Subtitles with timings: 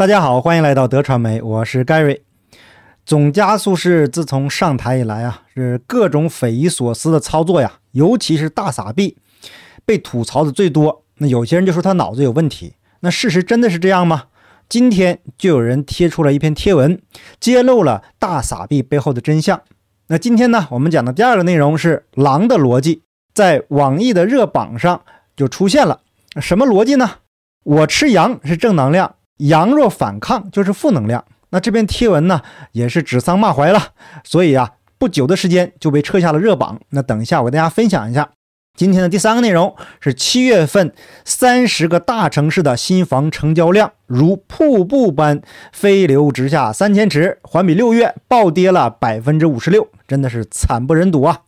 [0.00, 2.22] 大家好，欢迎来到德传媒，我是 Gary。
[3.04, 9.18] 总加速师自从上台以来啊，是各种匪夷所思的操作呀，尤其是大撒币
[9.84, 11.04] 被吐槽的最多。
[11.18, 14.28] 那有些人就说他脑子有问题，那事实真的是这样吗？
[14.70, 16.98] 今天就有人贴出了一篇贴文，
[17.38, 19.60] 揭露了大撒币背后的真相。
[20.06, 23.02] 那今天呢，我们讲的第二个内容是狼的逻辑，
[23.34, 25.02] 在网易的热榜上
[25.36, 26.00] 就出现了。
[26.40, 27.16] 什么逻辑呢？
[27.64, 29.16] 我吃羊是正能量。
[29.48, 32.40] 羊若反抗就是负能量，那这篇贴文呢
[32.72, 33.88] 也是指桑骂槐了，
[34.24, 36.80] 所以啊，不久的时间就被撤下了热榜。
[36.90, 38.30] 那等一下我给大家分享一下
[38.76, 40.92] 今天的第三个内容是七月份
[41.24, 51.40] 三十个大城市的新房成交量如瀑布般飞流直下三千尺，环比六月暴跌了百分之五十六，真的是惨不忍睹啊！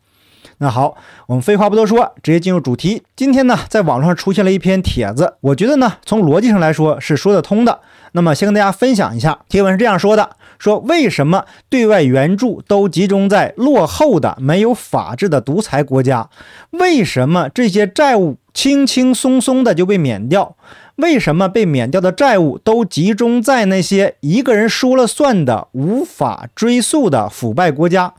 [0.63, 3.03] 那好，我们废话不多说，直接进入主题。
[3.17, 7.81] 今天呢，在网络上出现了一篇帖子，我觉得呢，从逻辑上来说是说得通的。
[8.13, 16.31] 那么先跟大家分享一下，贴文是这样说的：说为什么对外援助都集中在落后的、没有法治的独裁国家？
[16.71, 20.55] 为什么这些债务轻轻松松的就被免掉？
[20.95, 28.15] 为什么被免掉的债务都集中在那些一个人说了算的、无法追溯的腐败国家？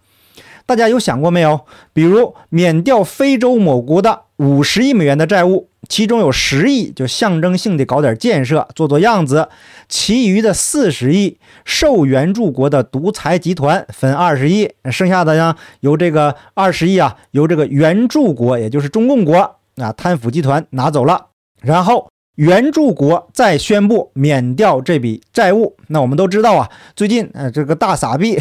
[0.74, 1.68] 大家有想过没有？
[1.94, 9.44] 比如免掉非洲某国的五十亿美元的债务，其中有十亿就象征性的搞点建设，做做样子；
[9.88, 21.28] 其余的四十亿受援助国的独裁集团分二十亿，剩下的呢由这个二十亿啊由这个援助国，也就是中共国啊贪腐集团拿走了，
[21.62, 25.76] 然后援助国再宣布免掉这笔债务。
[25.90, 28.40] 那我们都知道啊，最近呃这个大傻逼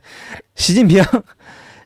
[0.54, 1.02] 习近平。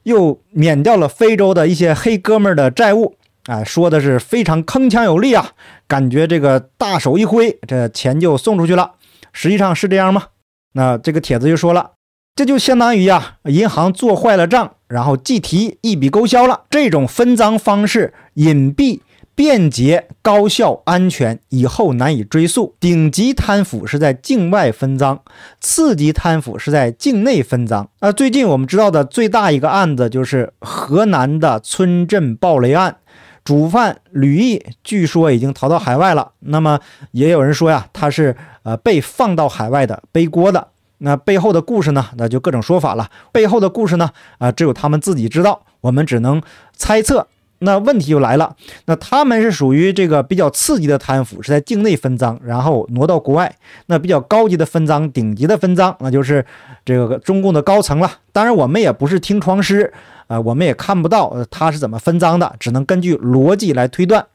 [0.05, 3.17] 又免掉了非洲的一些黑哥们儿的债务，
[3.47, 5.51] 哎，说的是非常铿锵有力啊，
[5.87, 8.93] 感觉这个大手一挥，这钱就送出去了。
[9.33, 10.29] 实际上是这样吗？
[10.75, 11.91] 那这个帖子就说了，
[12.35, 16.63] 这就相当于呀，银行做坏了账，然后计提一笔勾销了。
[16.71, 19.01] 这种分赃方式隐蔽。
[19.35, 22.77] 便捷、高效、安全，以后难以追溯。
[22.79, 25.19] 顶级贪腐是在境外分赃，
[25.61, 27.89] 次级贪腐是在境内分赃。
[28.01, 32.97] 那最近我们知道的最大一个案子就是河南的村镇暴雷案，
[33.45, 36.33] 主犯吕毅据说已经逃到海外了。
[36.41, 36.79] 那么
[37.11, 40.69] 也有人说呀，他是呃被放到海外的，背锅的。
[40.99, 42.07] 那背后的故事呢？
[42.17, 43.11] 那就各种说法了。
[43.33, 44.11] 背后的故事呢？
[44.39, 46.41] 啊，只有他们自己知道，我们只能
[46.73, 47.27] 猜测。
[47.61, 48.55] 那问题就来了，
[48.87, 53.55] 那他们是属于这个比较刺激的贪腐，是在境内分赃，然后挪到国外。
[53.87, 56.45] 那比较高级的分赃、顶级的分赃，那就是
[56.85, 58.19] 这个中共的高层了。
[58.33, 59.93] 当然，我们也不是听窗师，
[60.27, 64.27] 啊，我们也看不到他是怎么分赃的，只能根据逻辑来推断。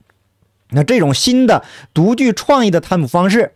[0.71, 1.63] 那这种新的
[1.93, 3.51] 独具创意的贪腐方式，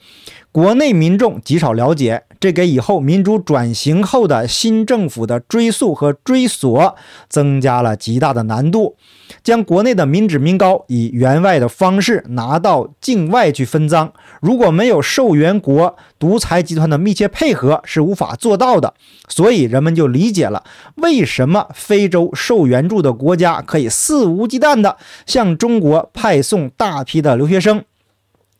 [0.51, 6.93] 国内民众极少了解，这给以后民主转型后的新政府的追溯和追索
[7.29, 8.97] 增加了极大的难度。
[9.41, 14.11] 将国内的民脂民膏以援外的方式拿到境外去分赃，
[14.41, 18.93] 如果没有受援国独裁集团的密切配合，是无法做到的。
[19.29, 20.65] 所以人们就理解了
[20.95, 27.85] 为什么非洲受援助的国家可以肆无忌惮地向中国派送大批的留学生，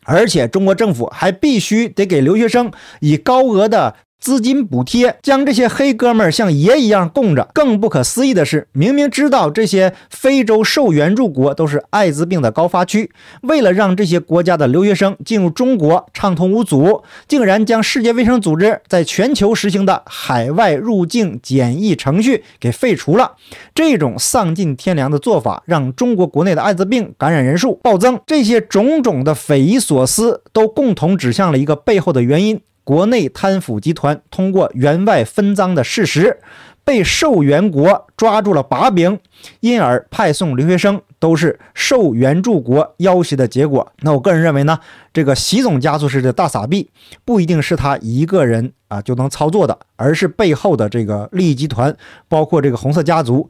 [0.04, 2.70] 而且中国政府还必须得给留学生
[3.00, 3.96] 以高额的。
[4.24, 7.46] 资金补贴将这些黑哥们儿像爷一样供着。
[7.52, 13.10] 更不可思议的是，明明知道这些非洲受援助国都是艾滋病的高发区，
[13.42, 23.32] 为了让这些国家的留学生进入中国畅通无阻，竟然将世界卫生组织在全球实行的海外入境检疫程序给废除了。
[23.74, 28.18] 这种丧尽天良的做法，让中国国内的艾滋病感染人数暴增。
[28.26, 32.58] 这些种种的匪夷所思，都共同指向了一个背后的原因。
[32.84, 36.38] 国内贪腐集团通过援外分赃的事实，
[36.84, 39.18] 被受援国抓住了把柄，
[39.60, 43.90] 因而派送留学生都是受援助国要挟的结果。
[44.02, 44.78] 那我个人认为呢，
[45.12, 46.90] 这个习总加速式的大撒币
[47.24, 51.96] 不一定是他一个人啊就能操作的，而是背后的这个利益集团，
[52.28, 53.48] 包括这个红色家族。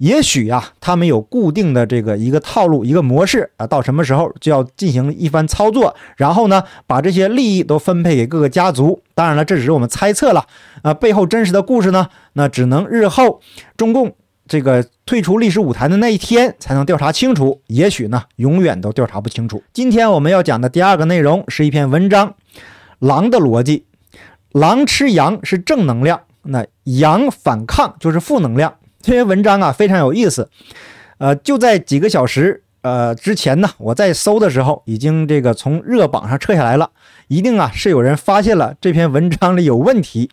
[0.00, 9.02] 也许呀，他们有固定的这个一个套路、一个模式啊，到什么时候就要进行一番操作，然后呢，把这些利益都分配给各个家族。
[9.14, 10.46] 当然了，这只是我们猜测了
[10.80, 13.42] 啊，背后真实的故事呢，那只能日后
[13.76, 14.16] 中共
[14.48, 17.60] 这个退出历史舞台的那一天才能调查清楚。
[17.66, 19.62] 也许呢，永远都调查不清楚。
[19.74, 22.28] 今天我们要讲的第二个内容是一篇文章，
[23.00, 23.84] 《狼的逻辑》，
[24.58, 28.72] 狼吃羊是正能量，那羊反抗就是负能量。
[29.02, 30.50] 这篇文章啊非常有意思，
[31.18, 36.90] 呃，就在几个小时呃，之前呢，我在搜的时候已经这个从热榜上撤下来了，
[37.28, 40.30] 一定啊是有人发现了这篇文章里有问题，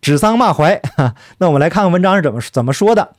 [0.00, 1.14] 指桑骂槐哈。
[1.38, 3.14] 那我们来看看文章是怎么怎么说的。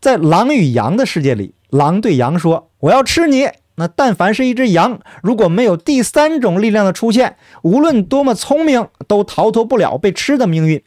[0.00, 10.82] 在狼与羊的世界里，狼对羊说：“我要吃你。”那但凡是一只羊，如果没有第三种力量的出现，无论多么聪明，都逃脱不了被吃的命运。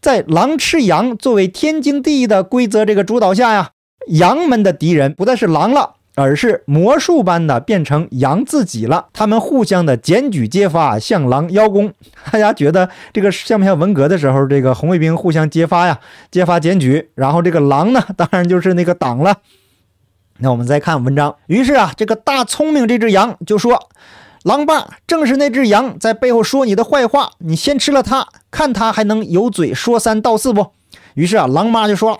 [0.00, 3.70] 在狼吃羊作为天经地义的规则这个主导下呀，
[4.08, 9.06] 羊们的敌人不再是狼了，而是魔术般的变成羊自己了。
[9.12, 11.92] 他们互相的检举揭发，向狼邀功。
[12.30, 15.98] 大家觉得这个像不像文革的时候，这个红卫兵互相揭发呀，
[16.30, 19.36] 揭发检举，然后这个狼呢，当然就是那个党了。
[20.38, 23.88] 那我们再看文章，于是啊，这个大聪明这只羊就说
[24.44, 30.72] ：“狼爸，正是那只羊在背后说你的坏话，你先吃了它，看它还能有嘴说三道四不？”
[31.14, 32.18] 于是啊，狼妈就说了：“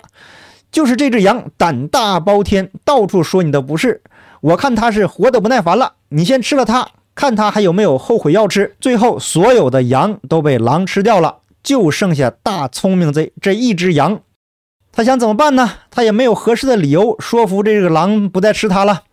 [0.71, 4.01] 就是这只羊胆大包天，到处说你的不是，
[4.41, 14.21] 我看它是活得不耐烦了，你先吃了它，看它还有没有后悔药吃。”最后，所有的羊都被狼吃掉了，就剩下大聪明这这一只羊。
[14.91, 15.73] 他想怎么办呢？
[15.91, 19.03] 他也没有合适的理由说服这个狼不再吃它了，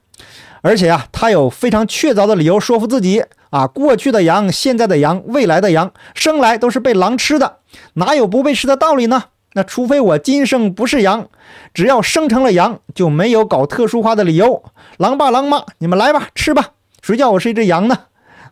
[0.63, 7.59] 而且啊，他有非常确凿的理由说服自己啊，过去的羊、现在的羊、未来的羊，生来都是被狼吃的，
[7.95, 9.25] 哪有不被吃的道理呢？
[9.55, 11.29] 那除非我今生不是羊，
[11.75, 14.65] 只要生成了羊，就没有搞特殊化的理由。
[14.97, 16.71] 狼爸狼妈，你们来吧，吃吧，
[17.03, 17.99] 谁叫我是一只羊呢？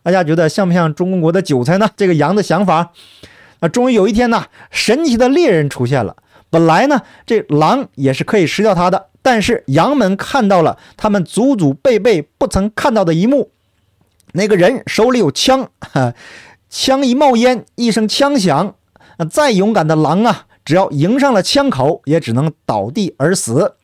[0.03, 1.89] 大家觉得像不像中国的韭菜呢？
[1.95, 2.91] 这个羊的想法。
[3.61, 6.17] 那终于有一天呢，神奇的猎人出现了。
[6.49, 13.51] 本来呢，这狼也是可以吃掉它的，但是羊们看到了他们祖祖辈辈不曾看到的一幕：
[14.33, 15.69] 那个人手里有枪，
[16.69, 18.75] 枪一冒烟，一声枪响，
[19.29, 23.75] 再勇敢的狼啊，只要迎上了枪口，也只能倒地而死。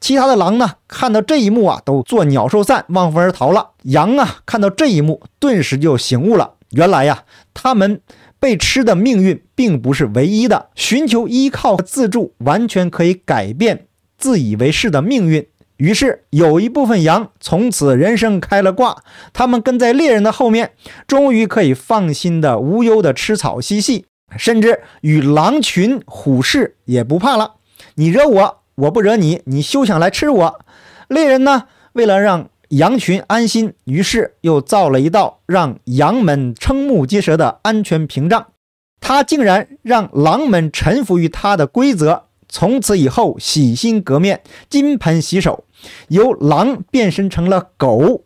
[0.00, 3.70] 其他的狼呢，看到这一幕啊，都作鸟兽散，望风而逃了。
[3.82, 7.24] 羊啊，看到这一幕，顿时就醒悟了，原来呀，
[7.54, 8.00] 他们。
[8.40, 13.86] 被吃的命运并不是唯一的，寻求依靠和自助完全可以改变
[14.22, 15.48] 自以为是的命运。
[15.78, 19.02] 于是有一部分羊从此人生开了挂，
[19.32, 20.74] 他们跟在猎人的后面，
[21.08, 27.54] 终于可以放心的、无忧的吃草嬉戏，甚至与狼群、虎视也不怕了。
[27.96, 30.60] 你惹我，我不惹你，你休想来吃我。
[31.08, 31.64] 猎人呢，
[31.94, 38.46] 为了让羊群安心，于是又造了一道让羊们瞠目结舌的安全屏障。
[39.00, 45.64] 他竟然让狼们臣服于他的规则，从此以后洗心革面，金盆洗手，
[46.08, 48.24] 由狼变身成了狗，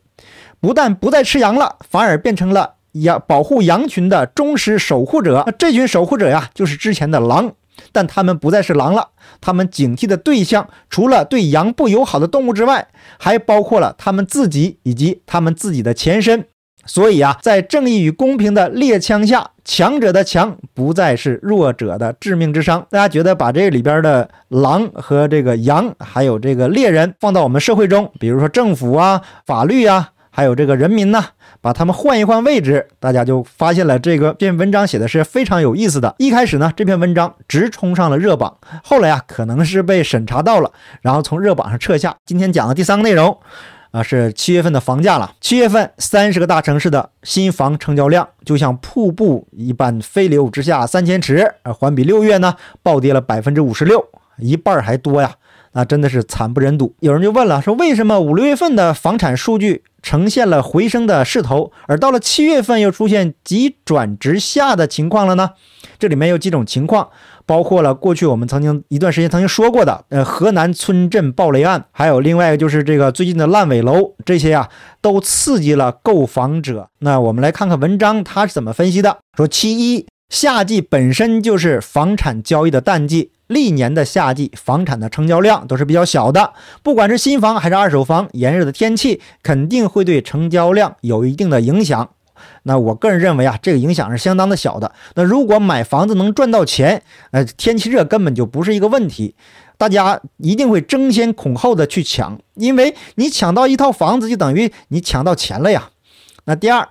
[0.61, 5.47] 不但不再吃羊了，反而变成了羊保护羊群的忠实守护者。
[5.57, 7.55] 这群守护者呀，就是之前的狼。
[7.93, 12.89] 但他们不再是狼了，他们警惕的对象除了对羊不友好的动物之外，
[13.19, 16.49] 还包括了他们自己以及他们自己的前身。
[16.87, 22.87] 所以啊，在正义与公平的猎枪下，强者的强不再是弱者的致命之伤。
[22.91, 31.25] 大家觉得把这里边的狼和这个羊，还有这个猎人放到我们社会中，比如说政府啊、法律啊，还有这个人民呢？
[31.63, 36.15] 把他们换一换位置，大家就发现了这个这篇文章写的是非常有意思的。
[36.19, 42.15] 一开始呢，这篇文章直冲上了热榜，后来啊，可能是被审查到了，然后从热榜上撤下。
[42.25, 43.37] 今天讲的第三个内容，
[43.91, 45.35] 啊，是七月份的房价了。
[45.41, 54.05] 七月份三十个大城市的新房成交量就像瀑布一般飞流直下三千尺，啊，环比六月呢暴跌了百分之五十六，
[54.39, 55.35] 一半还多呀。
[55.73, 56.95] 那真的是惨不忍睹。
[57.01, 65.51] 有人就问了，说为什么五六月份的房产数据呈现了回升的势头，而到了七月份又出现急转直下的情况了呢？
[65.99, 67.11] 这里面有几种情况，
[67.47, 74.69] 包括了过去我们曾经一段时间曾经说过的，呃，河南村镇暴雷案，还有另外一个就是这个最近的烂尾楼，这些呀
[75.01, 76.89] 都刺激了购房者。
[76.99, 83.31] 那我们来看看文章它是怎么分析的，说其一，夏季本身就是房产交易的淡季。
[83.47, 86.53] 历年的夏季，房产的成交量都是比较小的。
[86.83, 92.11] 不管是新房还是二手房，炎热的天气肯定会对成交量有一定的影响。
[92.65, 94.93] 那我个人认为啊，这个影响是相当的小的。
[95.15, 99.35] 那如果买房子能赚到钱，呃，天气热根本就不是一个问题。
[99.79, 105.91] 大家一定会争先恐后的去抢，因为你抢到一套房子，就等于你抢到钱了呀。
[106.45, 106.89] 那第二，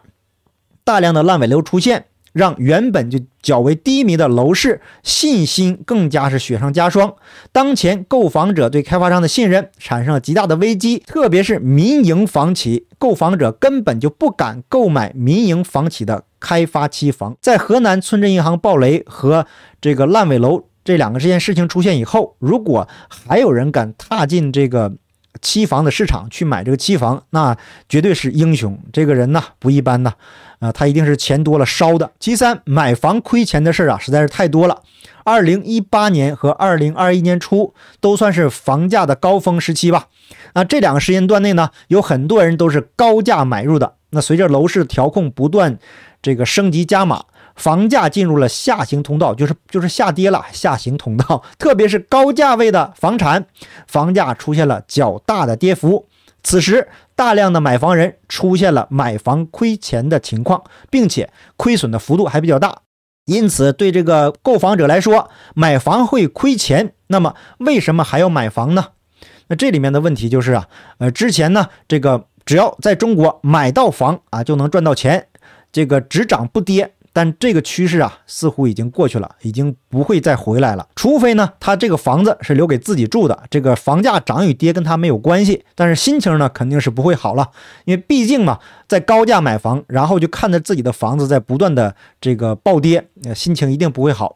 [0.84, 2.06] 大量的烂尾楼出现。
[2.36, 7.14] 让原本就较为低迷的楼市信心更加是雪上加霜。
[7.54, 17.38] 当前购房者对开发商的信任产生了极大的危机，特别是民营房企，购房者根本就不敢购买民营房企的开发期房。
[17.40, 19.48] 在河南村镇银行暴雷和
[19.80, 24.94] 这个烂尾楼这两个这件事情出现以后，如果还有人敢踏进这个
[25.42, 27.56] 期房的市场去买这个期房，那
[27.90, 28.78] 绝对是英雄。
[28.94, 30.14] 这个人呢不一般呐，
[30.60, 32.12] 啊，他一定是钱多了烧的。
[32.20, 34.82] 其三，买房亏钱的事儿啊实在是太多了。
[35.24, 40.08] 二零一八年和二零二一年初都算是房价的高峰时期吧。
[40.54, 43.96] 那这两个时间段内呢，有很多人都是高价买入的。
[44.12, 45.78] 那随着楼市调控不断
[46.22, 47.26] 这个升级加码，
[47.56, 51.44] 房价进入了下行通道，就是就是下跌了，下行通道。
[51.58, 53.48] 特别是高价位的房产，
[53.88, 56.08] 房价出现了较大的跌幅。
[56.44, 62.80] 此时，大量的买房人出现了买房亏钱的情况，并且亏损的幅度还比较大。
[63.26, 66.94] 因此，对这个购房者来说，买房会亏钱。
[67.08, 68.90] 那么，为什么还要买房呢？
[69.48, 75.28] 那这里面的问题就是啊，呃，之前呢，这个只要在中国买到房啊，就能赚到钱，
[75.72, 76.95] 这个只涨不跌。
[77.16, 80.86] 但这个趋势啊，似乎已经过去了，已经不会再回来了。
[80.98, 85.64] 除非呢，他这个房子是留给自己住的，这个房价涨与跌跟他没有关系。
[85.76, 87.52] 但是心情呢，肯定是不会好了，
[87.86, 94.36] 因为毕竟嘛，在高价买房，然后就看着自己的房子在不断的这个暴跌，心情一定不会好。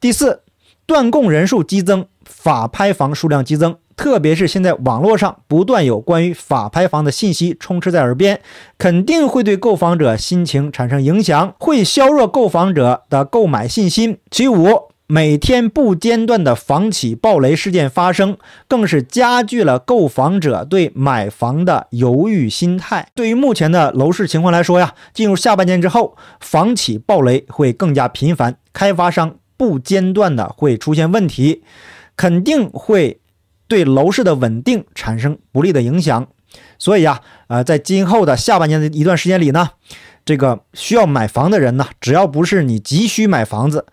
[0.00, 0.42] 第四，
[0.86, 3.76] 断供人数激增，法拍房数量激增。
[4.00, 8.40] 特别是现在网络上不断有关于法拍房的信息充斥在耳边，
[8.78, 14.16] 肯定会对购房者心情产生影响，会削弱购房者的购买信心。
[14.30, 23.08] 其五，每天不间断的房企暴雷事件发生，更是加剧了购房者对买房的犹豫心态。
[23.14, 31.62] 对于目前的楼市情况来说呀，进入下半年之后，房企暴雷会更加频繁，开发商不间断的会出现问题，
[32.16, 33.19] 肯定会。
[33.70, 36.26] 对楼市的稳定产生不利的影响，
[36.76, 39.70] 所以呀，呃，在今后的下半年的一段时间里呢，
[40.24, 43.86] 这个需要买房的人呢，只要不是你急需买房子，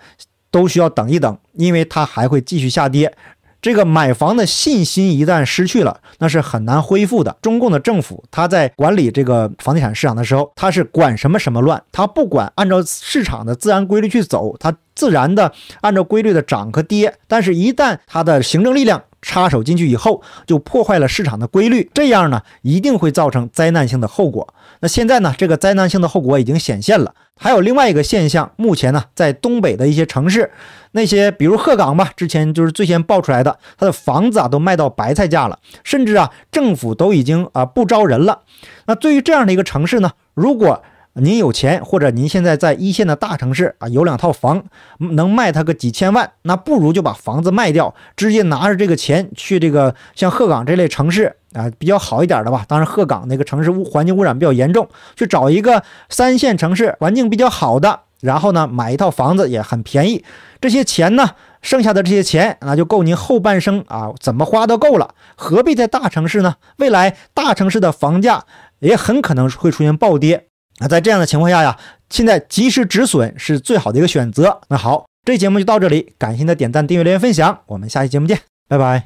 [0.50, 3.14] 都需要等一等，因为它还会继续下跌。
[3.60, 7.38] 这个买房的信心一旦失去了，那是很难恢复的。
[7.42, 17.14] 中共的政府，他在管理这个房地产市场的时候，他是管什么什么乱，他不管按照市场的自然规律去走，他自然的按照规律的涨和跌。
[17.28, 24.54] 但是，一旦它的行政力量，插手进去以后，就破坏了市场的规律，这样呢，一定会造成灾难性的后果。
[24.80, 27.14] 那现在呢，这个灾难性的后果已经显现了。
[27.40, 30.52] 还有另外一个现象，目前呢，在东北的一些城市，
[30.94, 38.42] 那些比如鹤岗吧，之前就是最先爆出来的，它的房子啊都卖到白菜价了，甚至啊，政府都已经啊不招人了。
[38.88, 40.82] 那对于这样的一个城市呢，如果
[41.20, 44.64] 您有钱，或者您现在在一线的大城市啊，有两套房，
[45.00, 52.64] 能卖它个几千万，那不如就把房子卖掉，直接拿着这个钱去这个像鹤岗这类城市啊，比较好一点的吧。
[52.68, 60.24] 当然，鹤岗那个城市污环境污染比较严重，去找一个三线城市环境比较好的，然后呢，买一套房子也很便宜。
[60.62, 61.32] 这些钱呢，
[61.64, 65.16] 剩下的这些钱，那就够您后半生啊，怎么花都够了。
[65.36, 66.56] 何必在大城市呢？
[66.78, 68.44] 未来大城市的房价
[68.80, 70.46] 也很可能会出现暴跌。
[70.80, 71.78] 那在这样的情况下呀，
[72.10, 74.62] 现在及时止损是最好的一个选择。
[74.70, 79.04] 那好，这节目就到这里，感谢您的点赞、订阅、留言、分享，我们下期节目见，拜拜。